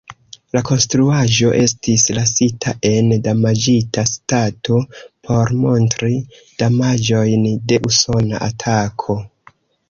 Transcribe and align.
La 0.55 0.61
konstruaĵo 0.67 1.49
estis 1.57 2.05
lasita 2.17 2.73
en 2.91 3.11
damaĝita 3.27 4.05
stato, 4.13 4.79
por 5.29 5.53
montri 5.67 6.11
damaĝojn 6.65 7.47
de 7.73 7.79
usona 7.93 8.43
atako. 8.49 9.19